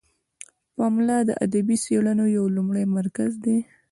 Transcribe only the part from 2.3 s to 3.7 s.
یو لومړی مرکز دی.